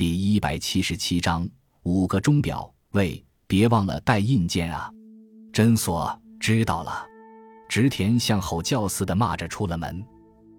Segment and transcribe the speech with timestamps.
[0.00, 1.46] 第一百七十七章
[1.82, 2.72] 五个钟表。
[2.92, 4.90] 喂，别忘了带印鉴啊！
[5.52, 7.06] 诊所知道了。
[7.68, 10.02] 植田像吼叫似的骂着出了门。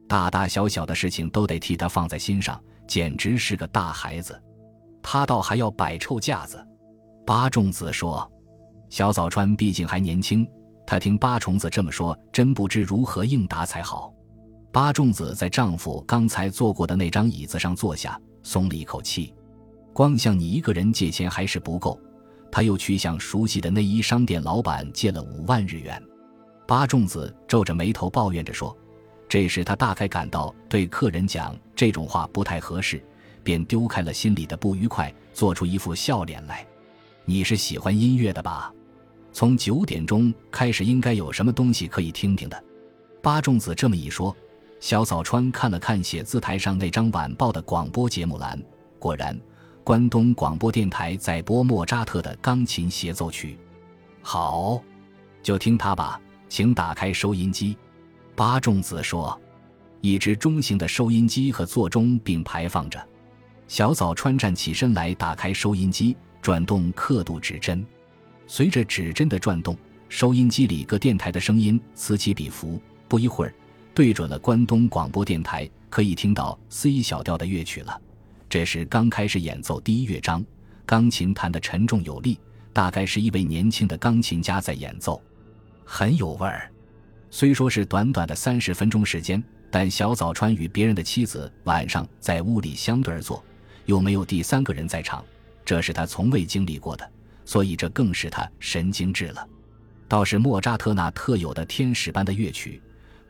[0.08, 4.40] 大大小小的事情都得替他放在心上，简直是个大孩子。
[5.02, 6.64] 他倒还要摆臭架子。
[7.26, 8.32] 八重子说
[8.92, 10.48] ：“小早川毕竟还年轻，
[10.86, 14.14] 他听八重子这么说，真不知如何应答才好。”
[14.72, 18.22] 八重子在丈夫刚才坐过的那张椅子上坐下。
[18.44, 19.34] 松了一口气，
[19.94, 22.00] 光向你一个人借钱还是不够，
[22.52, 26.02] 他又去向熟悉的内衣商店老板借了五万日元。
[26.68, 28.76] 八重子皱着眉头抱怨着说
[29.28, 33.04] ：“这时他大概感到对客人讲这种话不太合适，
[33.44, 36.66] 便丢开了心里的不愉快，做出一副笑脸来。
[37.26, 38.74] 你是喜欢音乐的吧？
[39.34, 42.64] 从九点钟开始应该有什么东西可以听听的。”
[43.22, 44.36] 八重子这么一说。
[44.82, 48.60] 小早川看了看写字台上那张晚报的广播节目栏，
[48.98, 49.40] 果然，
[49.84, 53.60] 关东广播电台在播莫扎特的钢琴协奏曲。
[54.24, 54.82] 好，
[55.44, 56.20] 就听他吧，
[56.50, 57.78] 请打开收音机。
[58.36, 59.40] 八重子说
[60.02, 63.00] ：“一只中型的收音机和座钟并排放着。”
[63.70, 67.86] 小早川站起身来，打开收音机，转动刻度指针。
[68.48, 69.78] 随着指针的转动，
[70.10, 72.82] 收音机里各电台的声音此起彼伏。
[73.08, 73.54] 不一会儿。
[73.94, 78.02] 对准了关东广播电台，可以听到 C 小调的乐曲了。
[78.50, 80.44] 这是刚开始演奏第一乐章，
[80.86, 82.40] 钢琴弹得沉重有力，
[82.72, 85.22] 大概是一位年轻的钢琴家在演奏，
[85.84, 86.72] 很有味儿。
[87.30, 93.44] 虽说是短短的三十分钟时间，但小早川与别人的妻子晚上在屋里相对而坐，
[93.86, 95.24] 又没有第三个人在场，
[95.66, 97.10] 这是他从未经历过的，
[97.44, 99.46] 所以这更使他神经质了。
[100.08, 102.82] 倒是莫扎特那特有的天使般的乐曲。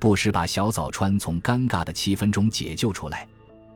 [0.01, 3.27] 不时把小早川从尴尬的气氛中解救出来。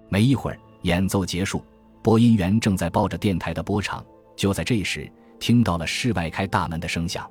[0.10, 1.64] 没一会儿，演奏结束，
[2.02, 4.04] 播音员正在抱着电台的波长。
[4.36, 5.08] 就在这时，
[5.40, 7.30] 听到了室外开大门的声响。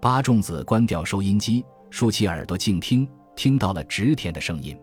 [0.00, 4.76] 八重子关掉收音机，竖起耳朵静听，听到了植田的声音。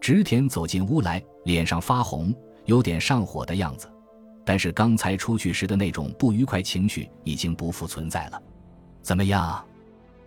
[0.00, 2.32] 植田走进屋来，脸上发红，
[2.66, 3.90] 有点上火的样子。
[4.44, 8.40] 但是刚才出去时的那种不愉快情绪已经不复存在了。
[9.02, 9.64] 怎么样？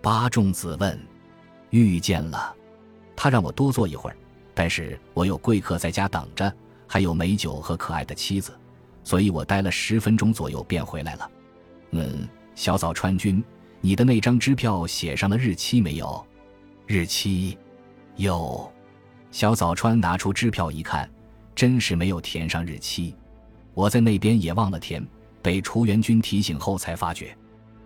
[0.01, 1.00] 八重子问。
[1.69, 2.56] 遇见了。
[3.17, 4.16] 他让我多坐一会儿，
[4.53, 6.53] 但是我有贵客在家等着，
[6.88, 8.57] 还有美酒和可爱的妻子，
[9.03, 11.31] 所以我待了十分钟左右便回来了。
[11.91, 13.44] 嗯，小早川君，
[13.81, 16.25] 你的那张支票写上了日期没有？
[16.85, 17.57] 日期
[18.17, 18.72] 有。
[19.31, 21.09] 小早川拿出支票一看，
[21.56, 23.16] 真是没有填上日期。
[23.73, 25.06] 我在那边也忘了填，
[25.41, 27.35] 被楚元君提醒后才发觉。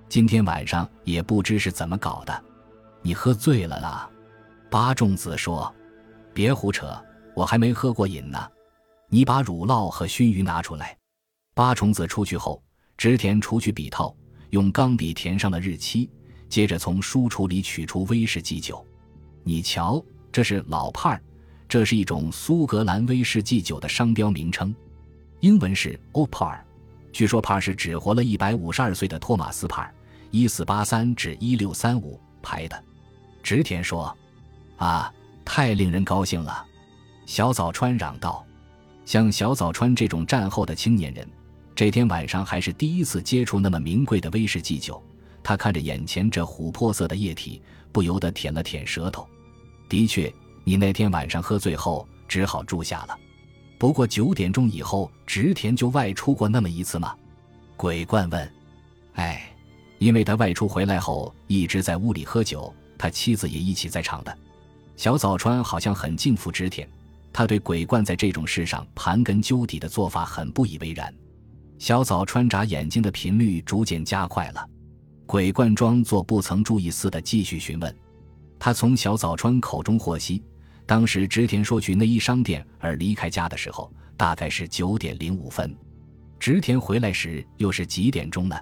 [0.09, 2.44] 今天晚上也不知是怎么搞的，
[3.02, 4.09] 你喝醉了啦？
[4.72, 5.70] 八重子说
[6.34, 6.98] ：“别胡扯，
[7.36, 8.40] 我还没喝过瘾呢。
[9.09, 10.98] 你把乳酪和熏鱼拿出来。”
[11.54, 12.64] 八重子出去后，
[12.96, 14.16] 织田除去笔套，
[14.52, 16.09] 用钢笔填上了日期，
[16.48, 18.82] 接着从书橱里取出威士忌酒。
[19.44, 20.02] 你瞧，
[20.32, 21.22] 这是老派儿，
[21.68, 24.74] 这是一种苏格兰威士忌酒的商标名称，
[25.42, 26.66] 英文是 o p a r
[27.12, 29.92] 据说帕是只活了一百五十二岁的托马斯帕，
[30.30, 32.84] 一四八三至一六三五排的。
[33.44, 34.18] 织田说。
[34.81, 35.14] 啊，
[35.46, 36.66] 太令人高兴了！
[37.28, 38.44] 小早川嚷道
[39.06, 41.30] ：“像小早川这种战后的青年人，
[41.75, 45.00] 这天晚上还是第一次接触那么名贵的威士忌酒。
[45.44, 49.28] 他看着眼前这琥珀色的液体，不由得舔了舔舌头。
[49.88, 50.34] 的确，
[50.64, 53.16] 你那天晚上喝醉后只好住下了。
[53.78, 57.16] 不过九点钟以后，植田就外出过那么一次吗？”
[57.78, 58.52] 鬼怪问。
[59.14, 59.44] “哎，
[60.00, 64.36] 因为他外出回来后一直在屋里喝酒，他妻子也一起在场的。”
[65.01, 66.88] 小早川好像很敬服织田，
[67.34, 71.12] 他对鬼冠在这种事上盘根究底的做法很不以为然。
[71.79, 74.63] 小早川眨眼睛的频率逐渐加快了，
[75.25, 77.95] 鬼冠装作不曾注意似的继续询问。
[78.59, 80.44] 他从小早川口中获悉，
[80.85, 85.75] 当时织田说去内衣商店而离开家的时候，大概是九点零五分。
[86.38, 88.55] 织田回来时又是几点钟呢？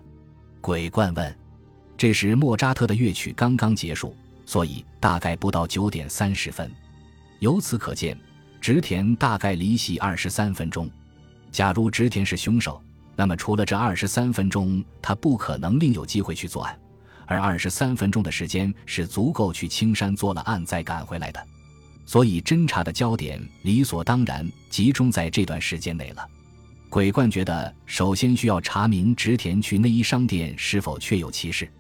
[0.62, 1.38] 鬼冠问。
[1.98, 4.16] 这时莫扎特的乐曲刚刚结束。
[4.50, 6.72] 所以大概不到九点三十分，
[7.38, 8.20] 由此可见，
[8.60, 10.90] 植田大概离席二十三分钟。
[11.52, 12.82] 假如植田是凶手，
[13.16, 16.76] 那么除了这二十三分钟，他不可能另有机会去作案，
[17.28, 21.40] 而二十三分钟的时间是足够去青山做了案再赶回来的。
[22.08, 26.28] 所以侦查的焦点理所当然集中在这段时间内了。
[26.90, 31.72] 鬼冠觉得，首先需要查明植田去内衣商店是否确有其事。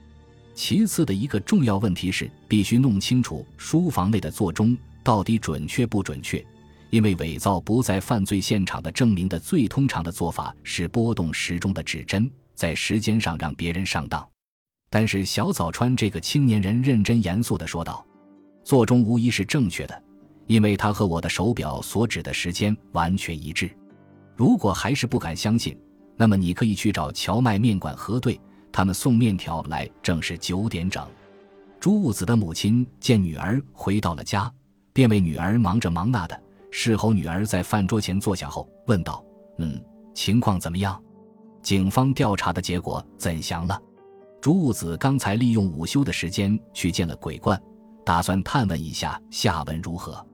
[0.60, 6.46] 其次的一个重要问题是，必须弄清楚书房内的座钟到底准确不准确，
[6.90, 14.28] 因为伪造不在犯罪现场的证明的最通常的做法是拨动时钟的指针，在时间上让别人上当。
[14.90, 18.06] 但是小早川这个青年人认真严肃地说道
[18.66, 20.04] ：“座钟无疑是正确的，
[20.46, 23.72] 因为它和我的手表所指的时间完全一致。
[24.36, 25.80] 如果还是不敢相信，
[26.18, 28.38] 那么你可以去找荞麦面馆核对，
[28.72, 31.06] 他们送面条来正是九点整。”
[31.80, 34.52] 朱物子的母亲见女儿回到了家，
[34.92, 36.40] 便为女儿忙这忙那的。
[36.72, 39.24] 事后，女儿在饭桌前坐下后问道
[39.60, 39.82] ：“嗯，
[40.14, 41.02] 情况怎么样？
[41.62, 43.82] 警方调查的结果怎详了？”
[44.42, 47.60] 朱物子刚才利用午休的时间去见了鬼怪，
[48.06, 50.26] 打算探问一下下文如何。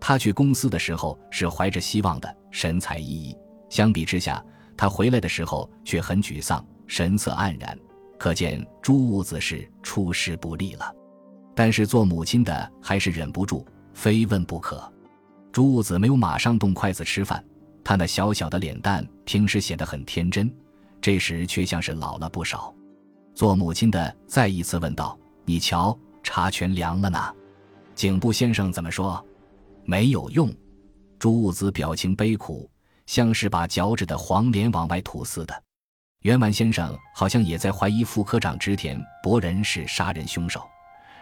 [0.00, 3.36] 他去公司的时候是怀着希望的，神采奕奕。
[3.68, 4.44] 相比之下，
[4.76, 7.78] 他回来的时候却很沮丧，神色黯然。
[8.18, 10.94] 可见朱物子是出师不利了。
[11.54, 14.92] 但是做母亲的还是忍不住非问不可。
[15.52, 17.44] 朱物子没有马上动筷子吃饭，
[17.84, 20.52] 他那小小的脸蛋平时显得很天真，
[21.00, 22.74] 这时却像是老了不少。
[23.34, 27.18] 做母亲的再一次问道：“你瞧，茶全凉了呢。”
[27.94, 29.24] 警部先生怎么说？
[29.84, 30.52] 没有用。
[31.18, 32.68] 朱物子表情悲苦，
[33.06, 35.62] 像是把嚼着的黄连往外吐似的。
[36.24, 40.66] 袁万先生好像也在怀疑副科长植田博人是杀人凶手，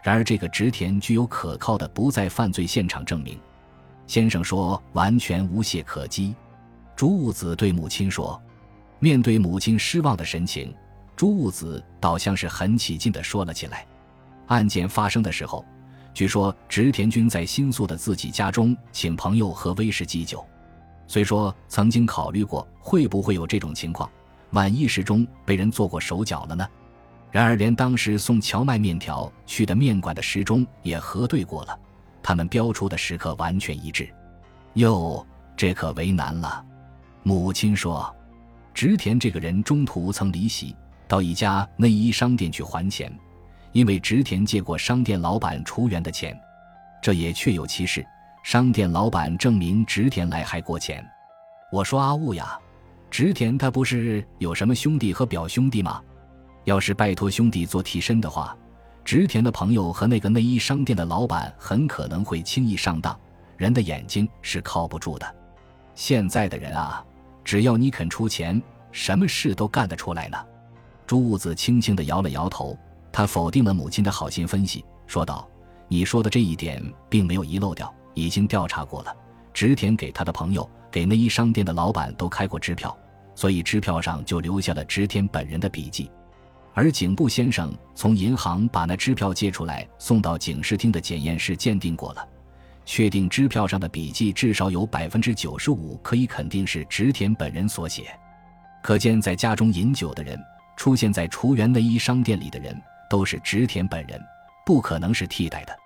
[0.00, 3.36] 然而这个植田具有可靠的不在犯罪现场证明。
[4.06, 6.36] 先生说：“完全无懈可击。”
[6.94, 8.40] 朱物子对母亲说
[9.00, 10.72] ：“面对母亲失望的神情，
[11.16, 13.84] 朱物子倒像是很起劲地说了起来。
[14.46, 15.64] 案件发生的时候，
[16.14, 20.46] 据说植田君在新宿的自己家中请朋友喝威士忌酒。
[21.08, 24.08] 虽说曾经考虑过会不会有这种情况，
[24.52, 26.66] 万一时钟被人做过手脚了呢？
[27.30, 31.78] 然而连当时送荞麦面条去的面馆的时钟也核对过了。”
[32.22, 34.08] 他们标出的时刻完全一致，
[34.74, 35.26] 哟，
[35.56, 36.64] 这可为难了。
[37.24, 38.14] 母亲说，
[38.72, 40.76] 植田这个人中途曾离席，
[41.08, 43.12] 到一家内衣商店去还钱，
[43.72, 46.38] 因为植田借过商店老板出员的钱，
[47.02, 48.06] 这也确有其事。
[48.44, 51.04] 商店老板证明植田来还过钱。
[51.72, 52.56] 我说阿雾呀，
[53.12, 56.02] 植田他不是有什么兄弟和表兄弟吗？
[56.64, 58.56] 要是拜托兄弟做替身的话。
[59.04, 63.14] 植田的朋友和那个内衣商店的老板很可能会轻易上当，
[63.58, 65.34] 人的眼睛是靠不住的。
[65.94, 67.04] 现在的人啊，
[67.44, 68.60] 只要你肯出钱，
[68.92, 70.38] 什么事都干得出来呢。
[71.06, 72.74] 朱物子轻轻地摇了摇头，
[73.12, 75.46] 他否定了母亲的好心分析，说道
[75.86, 79.14] ：“你说的这一点并没有遗漏掉，已经调查过了。
[79.52, 82.96] 植田给他的朋友、给内衣商店的老板都开过支票，
[83.34, 86.10] 所以支票上就留下了植田本人的笔迹。”
[86.74, 92.26] 而警部先生从银行把那支票借出来，送到警视厅的检验室鉴定过了，
[92.86, 98.18] 确定支票上的笔迹至少有百分之九十五可以肯定是植田本人所写。
[98.82, 100.40] 可见，在家中饮酒的人，
[100.76, 102.74] 出现在厨园内衣商店里的人，
[103.10, 104.18] 都是植田本人，
[104.64, 105.76] 不可能是替代的。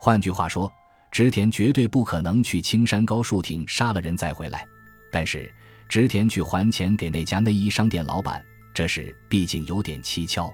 [0.00, 0.72] 换句话说，
[1.10, 4.64] 植田绝对不可能去青山高树町杀了人再回来。
[5.12, 5.52] 但是，
[5.92, 8.42] 植田去还钱给那家内衣商店老板。
[8.72, 10.50] 这事毕竟有点蹊跷，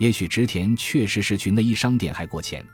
[0.00, 2.66] 也许植田确实是去内衣商店还过钱，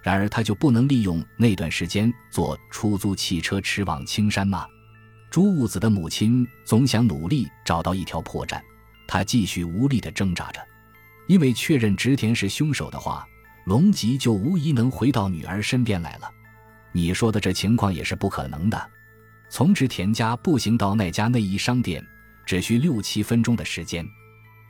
[0.00, 4.64] 然而他就不能利用那段时间坐出租汽车驰往青山吗？
[5.28, 8.60] 朱物子的母亲总想努力找到一条破绽，
[9.08, 10.64] 她继续无力地挣扎着，
[11.26, 13.26] 因为确认植田是凶手的话，
[13.64, 16.30] 龙吉就无疑能回到女儿身边来了。
[16.92, 18.90] 你说的这情况也是不可能的，
[19.52, 22.00] 从植田家步行到那家内衣商店
[22.46, 24.06] 只需六七分钟的时间。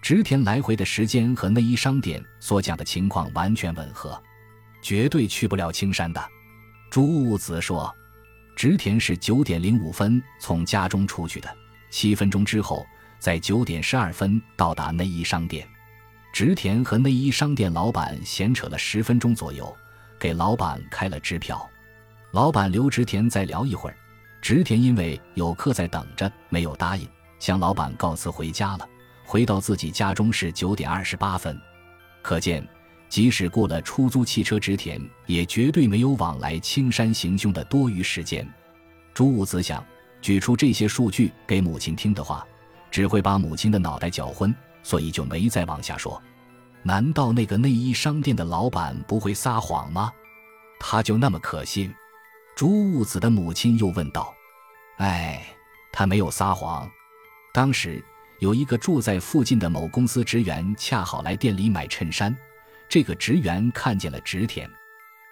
[0.00, 4.20] 植田来回的时间和内衣商店所讲的情况完全吻合，
[4.80, 6.28] 绝对去不了青山的。
[6.90, 7.94] 朱物子说，
[8.56, 11.56] 植田是九点零五分从家中出去的，
[11.90, 12.86] 七分钟之后，
[13.18, 15.68] 在九点十二分到达内衣商店。
[16.32, 19.76] 植田和内衣商店老板闲扯了十分钟左右，
[20.18, 21.68] 给老板开了支票。
[22.30, 23.96] 老板留植田再聊一会儿，
[24.40, 27.06] 植田因为有客在等着，没有答应，
[27.38, 28.88] 向老板告辞回家了。
[29.24, 31.56] 回到自己家中是九点二十八分，
[32.22, 32.66] 可见，
[33.08, 38.48] 即使雇了出租汽车植田，也绝对没有往来青山行凶的多余时间。
[39.14, 39.84] 朱武子想，
[40.20, 42.44] 举出这些数据给母亲听的话，
[42.90, 46.20] 只会把母亲的脑袋搅昏，所以就没再往下说。
[46.82, 50.10] 难道那个内衣商店的老板不会撒谎吗？
[50.80, 51.94] 他就那么可信？
[52.60, 54.34] 朱武子的母亲又问道
[55.00, 55.42] ：“哎，
[55.90, 56.86] 他没有撒谎，
[57.54, 58.04] 当时。”
[58.38, 62.36] 有一个住在附近的某公司职员，恰好来店里买衬衫。
[62.86, 64.70] 这个职员看见了植田，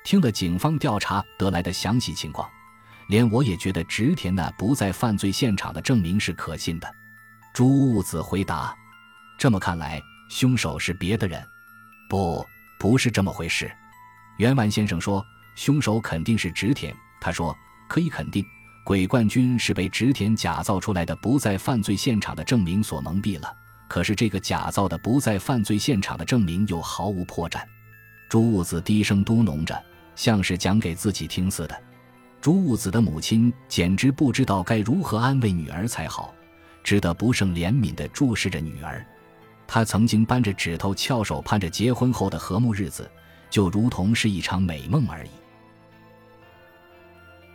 [0.04, 2.48] 听了警方调查得来的详细情况，
[3.08, 6.90] 连我也觉得植田那不在犯罪现场的证明是可信的。
[7.52, 8.74] 朱兀子回答
[9.38, 11.46] ：“这么看来，凶手是别的人。
[12.08, 12.42] ”“不，
[12.78, 13.70] 不是这么回事。”
[14.38, 15.22] 袁万先生说
[15.56, 17.56] ：“凶手肯定是植田。”他说
[17.88, 18.44] ：“可以肯定，
[18.84, 23.52] 鬼冠军是被植田假造出来的不在犯罪现场的证明所蒙蔽了。
[23.88, 27.60] 可是这个假造的不在犯罪现场的证明又毫无破绽。”
[28.28, 29.82] 朱兀子低声嘟哝着，
[30.14, 31.82] 像是讲给自己听似的。
[32.40, 36.34] 朱兀子的母亲简直不知道该如何安慰女儿才好，
[36.84, 39.04] 只得不胜怜悯地注视着女儿。
[39.66, 43.10] 她曾经扳着指头翘首盼着结婚后的和睦日子，
[43.50, 45.30] 就如同是一场美梦而已。